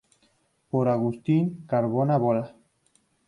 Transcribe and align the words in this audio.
Por 0.71 0.87
Agustin 0.89 1.63
Carbonell 1.67 2.19
Bola. 2.23 2.45